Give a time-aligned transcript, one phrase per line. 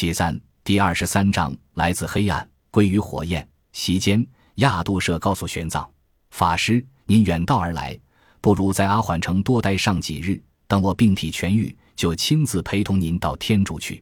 [0.00, 3.44] 其三第二十三章来自黑暗，归于火焰。
[3.72, 4.24] 席间，
[4.54, 5.84] 亚杜舍告诉玄奘
[6.30, 7.98] 法师：“您远道而来，
[8.40, 14.00] 不如在阿缓城多待上几日，等我病体痊愈，就亲自陪同您到天竺去。”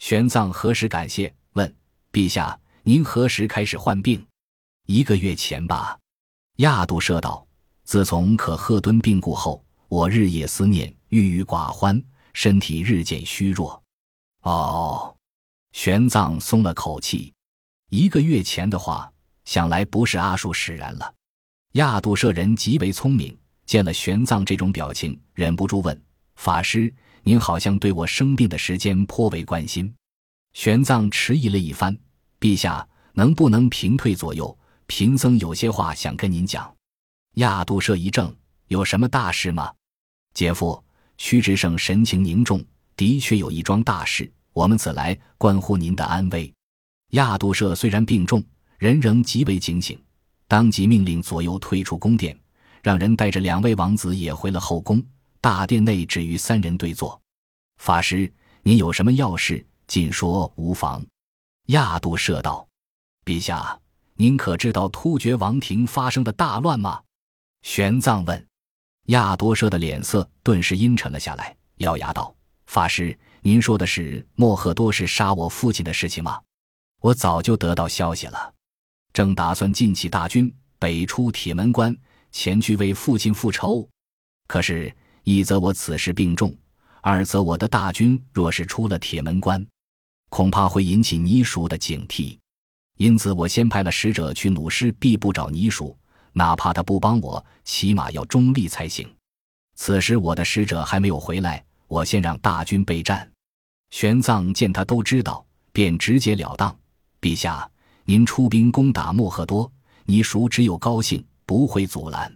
[0.00, 1.30] 玄奘何时感谢？
[1.52, 1.76] 问
[2.10, 4.26] 陛下：“您何时开始患病？”
[4.88, 5.98] 一个月前吧。
[6.60, 7.46] 亚杜舍道
[7.84, 13.82] ：“自从可贺敦病故后，我日夜思念，郁郁寡欢，身体日渐虚弱。”
[14.40, 15.15] 哦，
[15.76, 17.30] 玄奘松了口气。
[17.90, 19.12] 一个月前的话，
[19.44, 21.14] 想来不是阿术使然了。
[21.72, 26.02] 亚杜舍人极为聪明，见了玄奘这种表情，忍不住问
[26.36, 29.94] ：“法师，您好像对我生病的时间颇为关心。”
[30.54, 31.94] 玄奘迟疑了一番
[32.40, 34.58] ：“陛下，能不能平退左右？”
[34.88, 36.74] 贫僧有些话想跟您讲。
[37.34, 38.34] 亚杜舍一怔
[38.68, 39.70] ：“有什么大事吗？”
[40.32, 40.82] 姐夫
[41.18, 42.64] 屈直胜神情凝重
[42.96, 46.50] ：“的确有一桩大事，我们此来关乎您的安危。”
[47.12, 48.42] 亚杜舍虽然病重，
[48.78, 50.02] 人仍极为警醒，
[50.48, 52.34] 当即命令左右退出宫殿，
[52.82, 55.02] 让人带着两位王子也回了后宫。
[55.42, 57.20] 大殿内只余三人对坐。
[57.76, 58.32] 法师，
[58.62, 61.04] 您有什么要事，尽说无妨。
[61.66, 62.66] 亚杜舍道
[63.26, 63.78] ：“陛下。”
[64.18, 67.02] 您可知道突厥王庭发生的大乱吗？
[67.60, 68.46] 玄奘问。
[69.08, 76.40] 亚多舍的脸色顿时阴沉了下来，咬牙道：“法师，您说的是莫赫多是杀我父亲的事情吗？
[77.00, 78.52] 我早就得到消息了，
[79.12, 81.96] 正打算进起大军北出铁门关，
[82.32, 83.88] 前去为父亲复仇。
[84.48, 86.52] 可是，一则我此时病重，
[87.00, 89.64] 二则我的大军若是出了铁门关，
[90.28, 92.36] 恐怕会引起泥叔的警惕。”
[92.98, 95.96] 因此，我先派了使者去弩师毕部找泥叔，
[96.32, 99.08] 哪怕他不帮我，起码要中立才行。
[99.76, 103.30] 此时我的使者还没有回来，我先让大军备战。
[103.90, 106.76] 玄奘见他都知道，便直截了当
[107.20, 107.68] ：“陛下，
[108.04, 109.70] 您出兵攻打莫赫多，
[110.04, 112.34] 尼叔只有高兴，不会阻拦。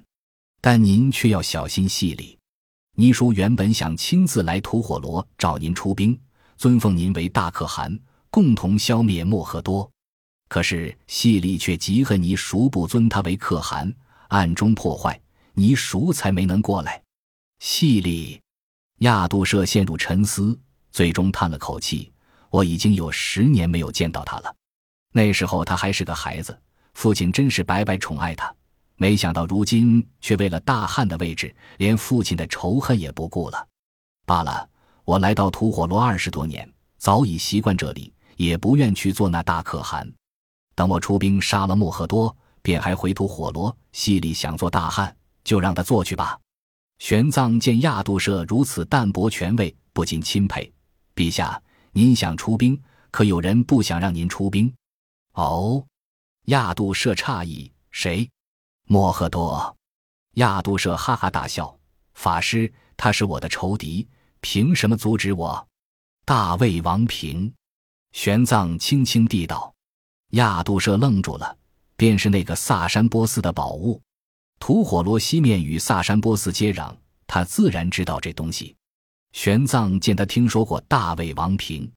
[0.60, 2.38] 但您却要小心细里。
[2.96, 6.18] 尼叔原本想亲自来吐火罗找您出兵，
[6.56, 7.98] 尊奉您为大可汗，
[8.30, 9.90] 共同消灭莫赫多。”
[10.48, 13.94] 可是细里却极恨你叔不尊他为可汗，
[14.28, 15.20] 暗中破坏，
[15.54, 17.00] 你叔才没能过来。
[17.60, 18.40] 细里，
[18.98, 20.58] 亚杜舍陷入沉思，
[20.92, 22.10] 最终叹了口气
[22.50, 24.54] ：“我已经有十年没有见到他了。
[25.12, 26.58] 那时候他还是个孩子，
[26.94, 28.54] 父亲真是白白宠爱他。
[28.96, 33.66] 没想到如今却为了大汉的位置，连父亲的仇恨也不顾了。
[34.26, 34.68] 罢了，
[35.04, 40.06] 我来到吐火罗二十多年，早已习惯这里，也不愿去做那大可汗。”
[40.76, 43.76] 等我出兵杀了莫赫多，便还回吐火罗。
[43.92, 45.14] 西里想做大汉，
[45.44, 46.38] 就让他做去吧。
[46.98, 50.72] 玄奘见亚杜舍如此淡泊权位，不禁钦佩。
[51.14, 51.62] 陛下，
[51.92, 54.72] 您想出兵，可有人不想让您出兵？
[55.32, 55.86] 哦，
[56.46, 58.28] 亚杜舍诧异，谁？
[58.86, 59.76] 莫赫多。
[60.34, 61.76] 亚杜舍哈哈大笑。
[62.14, 64.06] 法师，他是我的仇敌，
[64.40, 65.68] 凭什么阻止我？
[66.24, 67.52] 大魏王平。
[68.12, 69.72] 玄奘轻轻地道。
[70.30, 71.56] 亚杜舍愣住了，
[71.96, 74.00] 便是那个萨珊波斯的宝物。
[74.58, 76.94] 吐火罗西面与萨珊波斯接壤，
[77.26, 78.76] 他自然知道这东西。
[79.32, 81.90] 玄奘见他听说过大魏王平，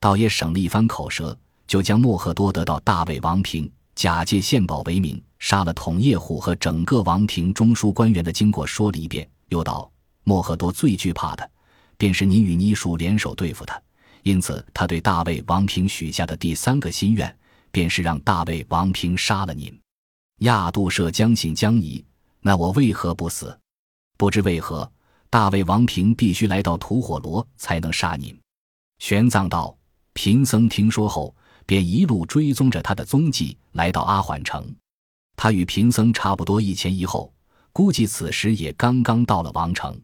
[0.00, 1.36] 倒也省了一番口舌，
[1.66, 9.90] 就将莫赫多得到大魏王平，假借献宝为名，杀了统叶虎和整个王庭中枢官员的经过说了一遍，又道：
[10.24, 11.50] 莫赫多最惧怕的，
[11.96, 13.80] 便是你与尼叔联手对付他，
[14.22, 17.34] 因此他对大魏王平许下的第三个心愿。
[17.70, 19.76] 便是让大魏王平杀了您，
[20.42, 22.04] 亚杜舍将信将疑。
[22.40, 23.58] 那我为何不死？
[24.16, 24.88] 不知为何，
[25.34, 28.40] 大魏王平必须来到吐火罗才能杀您。
[29.00, 29.76] 玄奘道
[30.14, 31.34] ：“贫僧听说后，
[31.66, 34.72] 便一路追踪着他的踪迹，来到阿缓城。
[35.34, 37.34] 他与贫僧差不多一前一后，
[37.72, 40.00] 估计此时也刚刚到了王城。”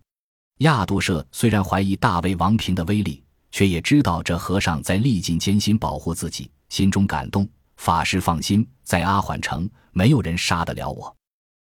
[0.66, 7.48] 亚杜舍虽然怀疑大魏王平的威力，却也知道这和尚在历尽艰辛保护自己，心中感动。
[7.76, 11.16] 法师放心，在阿缓城没有人杀得了我。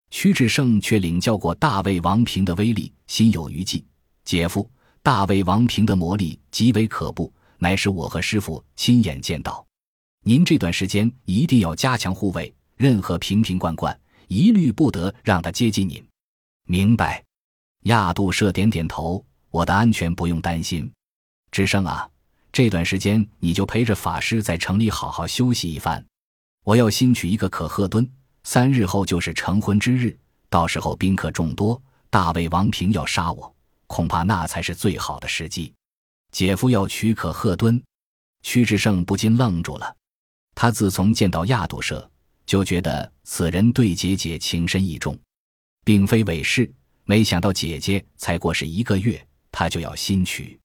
[0.10, 3.84] 屈志胜却领教过大魏王平的威力，心有余悸。
[4.24, 4.70] 姐夫，
[5.02, 9.66] 大魏王平的魔力极为可怖，乃是我和师傅亲眼见到。
[10.24, 16.06] 您这段时间一定要加强护卫，任何瓶瓶罐罐一律不得让他接近您。
[16.66, 17.24] 明白。
[17.84, 20.92] 亚杜舍点点头，我的安全不用担心。
[21.52, 22.10] 智胜啊。
[22.52, 26.04] 这段时间，你就陪着法师在城里好好休息一番。
[26.64, 28.10] 我要新娶一个可贺敦，
[28.44, 30.18] 三日后就是成婚之日，
[30.50, 33.54] 到时候宾客众多，大魏王平要杀我，
[33.86, 35.74] 恐怕那才是最好的时机。
[36.32, 37.82] 姐夫要娶可贺敦，
[38.44, 39.96] 屈志胜不禁愣住了。
[40.56, 42.10] 他自从见到亚杜舍，
[42.46, 45.18] 就觉得此人对姐姐情深意重，
[45.84, 46.72] 并非伪事。
[47.06, 50.60] 没想到姐姐才过世一个月，他就要新娶。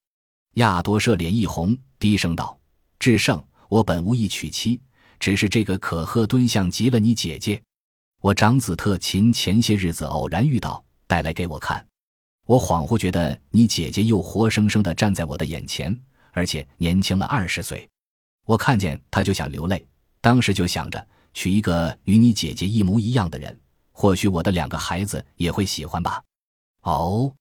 [0.55, 2.59] 亚多舍脸一红，低声道
[2.99, 4.81] ：“志胜，我本无意娶妻，
[5.21, 7.63] 只是这个可贺敦像极了你姐姐。
[8.21, 11.87] 我长子特勤前些日子偶然遇到，带来给我看。
[12.47, 15.95] 我恍惚觉得你姐姐又活生生的站在我的眼前，
[16.31, 17.87] 而且年轻了二十岁。
[18.47, 19.87] 我看见她就想流泪，
[20.23, 23.61] 当时就想着娶一个与你姐姐一模一样的人，
[23.93, 26.23] 或许我的两个孩子也会喜欢吧。”
[26.81, 27.35] 哦，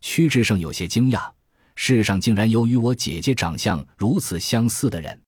[0.00, 1.30] 屈志胜有些惊讶。
[1.76, 5.20] 世上竟然有与我姐姐长相如此相似的人，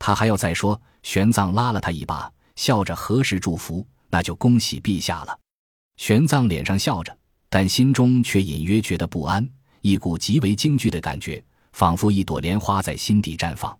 [0.00, 0.80] 他还要再说。
[1.04, 5.38] 玄奘拉了他一把，笑着何时祝福，那就恭喜陛下了。
[5.96, 7.16] 玄奘脸上笑着，
[7.48, 9.48] 但心中却隐约觉得不安，
[9.80, 11.42] 一股极为惊惧的感觉，
[11.72, 13.76] 仿佛一朵莲花在心底绽放。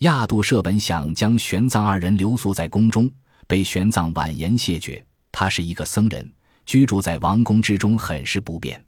[0.00, 3.10] 亚度舍本想将玄奘二人留宿在宫中，
[3.46, 5.04] 被玄奘婉言谢绝。
[5.32, 6.30] 他是一个僧人，
[6.66, 8.82] 居住在王宫之中，很是不便。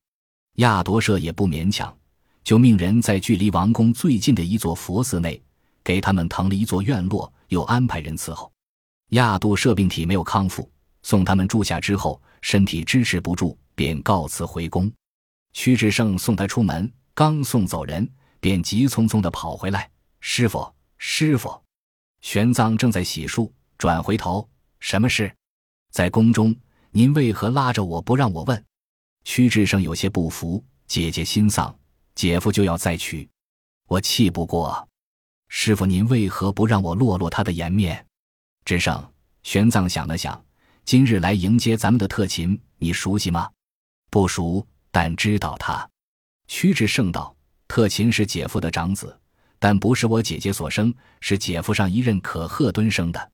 [0.57, 1.95] 亚夺舍也不勉强。
[2.43, 5.41] 就命人在距离王宫最近的一座佛寺内，
[5.85, 8.51] 给他们腾了一座院落，又安排人伺候。
[9.11, 10.69] 亚度舍病体没有康复，
[11.03, 14.93] 送他们住下之后，身体支持不住，便告辞回宫。
[15.55, 18.07] 屈志胜送他出门，刚送走人，
[18.39, 19.91] 便急匆匆地跑回来
[20.21, 21.59] ：“师傅，师傅！”
[22.21, 24.47] 玄奘正在洗漱，转回头
[24.81, 25.35] ：“什么事？
[25.91, 26.55] 在宫中，
[26.91, 28.63] 您为何拉着我不让我问？”
[29.25, 31.75] 屈志胜有些不服：“姐姐心丧。”
[32.15, 33.27] 姐夫就要再娶，
[33.89, 34.87] 我气不过。
[35.49, 38.07] 师傅，您为何不让我落落他的颜面？
[38.67, 39.11] 智胜，
[39.43, 40.45] 玄奘想了想，
[40.85, 43.51] 今日来迎接咱们的特勤，你熟悉吗？
[44.11, 45.89] 不熟，但知道他。
[46.49, 47.35] 屈智胜道：
[47.69, 49.19] 特勤是姐夫的长子，
[49.59, 53.31] 但不是我姐姐所生，是姐夫上一任可贺敦生的。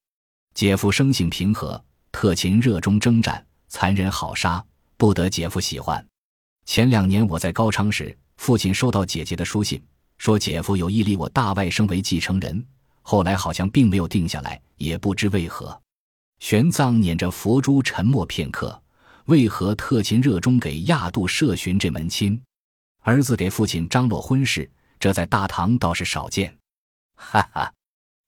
[0.55, 1.83] 姐夫生性平和，
[2.13, 4.65] 特勤热衷征战，残忍好杀，
[4.97, 6.07] 不得姐夫喜欢。
[6.67, 8.17] 前两年我在高昌时。
[8.37, 9.83] 父亲收到姐姐的书信，
[10.19, 12.63] 说姐夫有意立我大外甥为继承人，
[13.01, 15.81] 后来好像并没有定下来，也不知为何。
[16.39, 18.79] 玄奘捻着佛珠沉默片刻，
[19.27, 22.41] 为何特勤热衷给亚度设寻这门亲？
[23.03, 24.71] 儿子给父亲张罗婚事，
[25.01, 26.57] 这在大唐倒是少见。
[27.17, 27.73] 哈哈，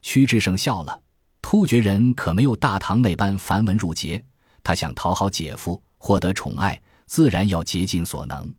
[0.02, 1.00] 屈志胜笑了。
[1.40, 4.22] 突厥人可没有大唐那般繁文缛节，
[4.64, 8.52] 他想讨好姐夫，获得宠爱，自然要竭尽所能。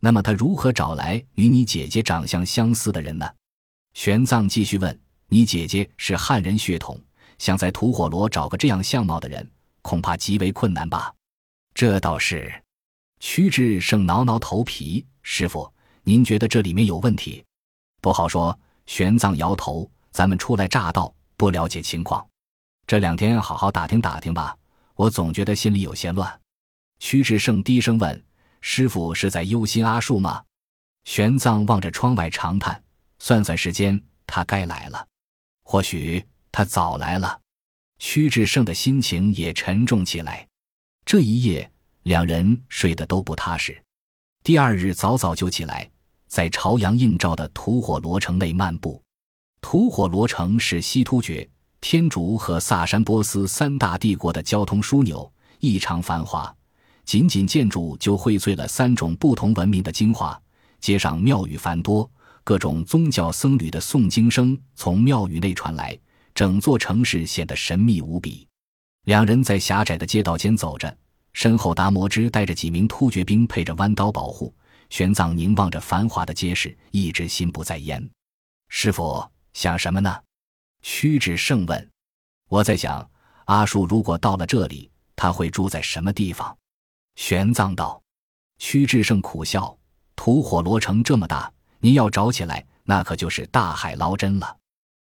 [0.00, 3.30] 那么他如何找来与你姐姐长相相似的人呢？
[3.92, 4.98] 玄奘继续问
[5.28, 6.98] ：“你姐姐是汉人血统，
[7.38, 9.50] 想在吐火罗找个这样相貌的人，
[9.82, 11.12] 恐怕极为困难吧？”
[11.74, 12.62] 这倒是。
[13.20, 15.72] 屈志胜挠挠头皮：“师傅，
[16.02, 17.44] 您觉得这里面有问题？”
[18.00, 18.58] 不好说。
[18.86, 22.26] 玄奘摇头：“咱们初来乍到，不了解情况，
[22.86, 24.54] 这两天好好打听打听吧。
[24.94, 26.40] 我总觉得心里有些乱。”
[27.00, 28.24] 屈志胜低声问。
[28.60, 30.42] 师傅是在忧心阿树吗？
[31.04, 32.82] 玄奘望着窗外长叹，
[33.18, 35.06] 算算时间，他该来了。
[35.64, 36.22] 或许
[36.52, 37.40] 他早来了。
[37.98, 40.46] 屈志胜的心情也沉重起来。
[41.06, 41.70] 这一夜，
[42.04, 43.78] 两人睡得都不踏实。
[44.42, 45.88] 第二日早早就起来，
[46.28, 49.02] 在朝阳映照的吐火罗城内漫步。
[49.60, 51.46] 吐火罗城是西突厥、
[51.80, 56.54] 天竺和萨珊波斯三大帝国的交通枢纽，异常繁华。
[57.04, 60.40] 仅仅建筑就荟萃了三种不同文明的精华，
[60.80, 62.10] 街上庙宇繁多，
[62.42, 65.98] 各种宗教僧侣的诵经声从庙宇内传来，
[66.34, 68.48] 整座城市显得神秘无比。
[69.04, 70.94] 两人在狭窄的街道间走着，
[71.32, 74.54] 身后达摩之带着几名突厥兵配着弯刀保护。
[74.90, 78.08] 玄奘凝望着繁华的街市，一直心不在焉。
[78.68, 80.14] 师傅想什么呢？
[80.82, 81.90] 屈指胜问。
[82.48, 83.08] 我在想，
[83.46, 86.56] 阿树如果到了这里，他会住在什么地方？
[87.16, 88.00] 玄奘道
[88.58, 89.76] ：“屈志胜苦笑，
[90.14, 94.56] 吐火罗城这么大，您要找起来，那可就是大海捞针了。”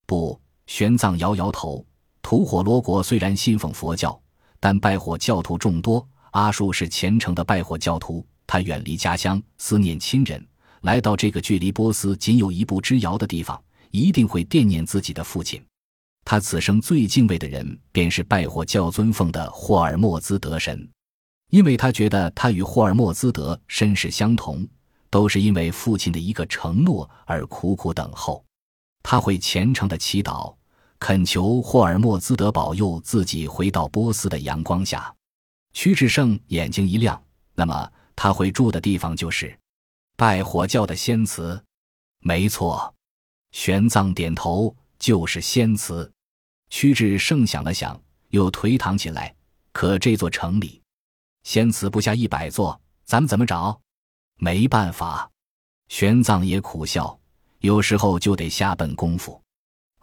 [0.08, 1.86] 不，玄奘摇摇头。
[2.25, 4.20] 吐火罗国虽然信奉佛教，
[4.60, 6.03] 但拜火教徒众多。
[6.32, 10.44] 阿树是虔诚的拜火教徒，他远离家乡，思念亲人，
[10.82, 15.63] 来到这个距离波斯仅有一步之遥的地方，一定会惦念自己的父亲。
[16.24, 20.89] 他此生最敬畏的人，便是拜火教尊奉的霍尔莫兹德神。
[21.51, 24.67] 因为他觉得他与霍尔莫兹德身世相同，
[25.12, 28.44] 都是因为父亲的一个承诺而苦苦等候。
[29.03, 30.55] 他会虔诚的祈祷，
[31.07, 35.15] 恳求霍尔莫兹德保佑自己回到波斯的阳光下。
[35.71, 39.55] 屈志胜眼睛一亮，那么他会住的地方就是
[40.17, 41.63] 拜火教的仙祠。
[42.21, 42.91] 没错，
[43.51, 46.12] 玄奘点头，就是仙祠。
[46.71, 49.35] 屈志胜想了想，又颓唐起来。
[49.74, 50.81] 可这座城里，
[51.43, 53.79] 仙祠不下一百座，咱们怎么找？
[54.39, 55.29] 没办法。
[55.88, 57.19] 玄奘也苦笑，
[57.59, 59.39] 有时候就得下本功夫。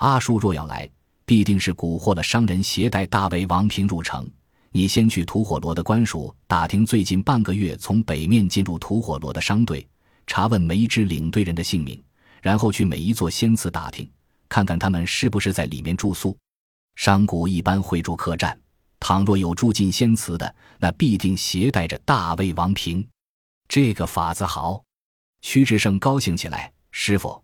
[0.02, 0.90] 阿叔若要来，
[1.24, 4.28] 必定是蛊惑了商人，携带大魏王平入城。
[4.72, 9.86] 你先去吐火罗的官署打听最近半个月从北面进入吐火罗的商队，
[10.26, 12.02] 查问每一支领队人的姓名，
[12.40, 14.10] 然后去每一座仙祠打听，
[14.48, 16.36] 看看他们是不是在里面住宿。
[16.96, 18.58] 商贾一般会住客栈，
[18.98, 23.06] 倘若有住进仙祠的，那必定携带着大魏王平。
[23.68, 24.82] 这个法子好，
[25.42, 26.72] 屈志胜高兴起来。
[26.90, 27.40] 师傅，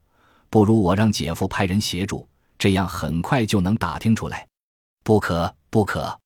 [0.51, 4.47] 不如我让姐夫派人协助，这样很快就能打听出来。
[5.05, 6.19] 不可，不可。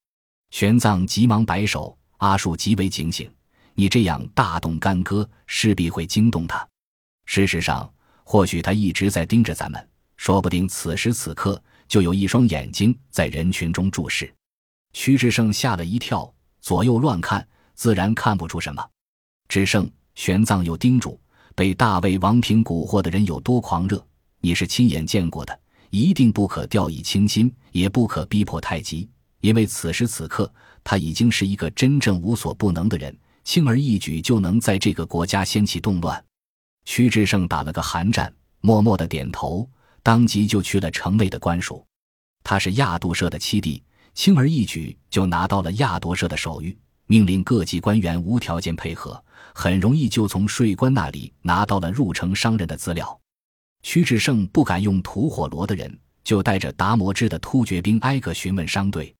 [0.50, 3.30] 玄奘急忙摆手，阿树极为警醒，
[3.74, 6.66] 你这样大动干戈，势必会惊动他。
[7.26, 7.92] 事实上，
[8.24, 14.32] 或许他一直在盯着咱们，说不定此时此刻就有一双眼睛在人群中注视。
[14.92, 18.86] 屈志胜吓了一跳，左右乱看，自然看不出什么。
[19.48, 21.18] 只剩玄奘又叮嘱，
[21.54, 24.04] 被大魏王平蛊惑的人有多狂热，
[24.40, 25.58] 你是亲眼见过的，
[25.92, 29.06] 一定不可掉以轻心，也不可逼迫太急。
[29.42, 30.50] 因为此时此刻，
[30.82, 36.24] 他已经是一个真正无所不能的人，轻而易举就能在这个国家掀起动乱。
[36.86, 38.32] 屈志胜打了个寒战，
[38.62, 39.68] 默默的点头，
[40.02, 41.84] 当即就去了城内的官署。
[42.42, 43.82] 他是亚度社的七弟，
[44.14, 46.74] 轻而易举就拿到了亚夺社的手谕，
[47.06, 49.22] 命令各级官员无条件配合，
[49.54, 53.20] 很容易就从税官那里拿到了入城商人的资料。
[53.82, 59.14] 屈志胜不敢用吐火罗的人，就带着达摩支的突厥兵挨个询问商队。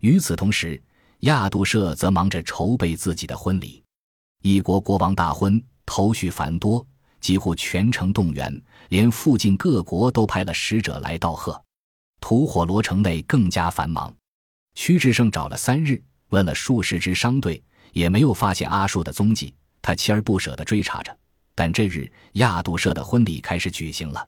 [0.00, 0.82] 与此同时，
[1.20, 3.82] 亚度社则忙着筹备自己的婚礼。
[4.42, 6.84] 一国国王大婚，头绪繁多，
[7.20, 11.62] 几乎全城动员，连附近各国都派了使者来道贺。
[12.20, 14.14] 吐火罗城内更加繁忙。
[14.74, 17.62] 屈志胜找了三日，问了数十支商队，
[17.92, 19.54] 也没有发现阿树的踪迹。
[19.82, 21.16] 他锲而不舍地追查着。
[21.60, 24.26] 但这日，亚度社的婚礼开始举行了。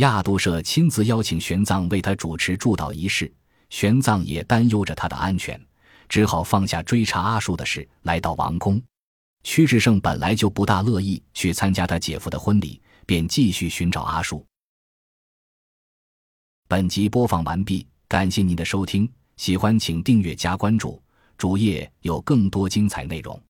[0.00, 3.32] 亚度社亲自邀请玄奘为他主持祝祷仪式。
[3.70, 5.58] 玄奘也担忧着他的安全，
[6.10, 8.78] 只好放下追查阿树的事，来到王宫。
[9.44, 14.44] 屈志胜本来就不大乐意去参加他姐夫的婚礼，便继续寻找阿树。
[16.68, 21.02] 本集播放完毕，感谢您的收听，喜欢请订阅加关注，
[21.38, 23.42] 主页有更多精彩内容。